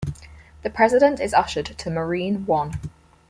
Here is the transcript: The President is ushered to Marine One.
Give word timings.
The 0.63 0.71
President 0.71 1.19
is 1.19 1.31
ushered 1.35 1.67
to 1.77 1.91
Marine 1.91 2.47
One. 2.47 2.79